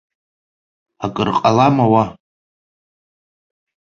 [1.03, 2.03] Акыр ҟалама уа?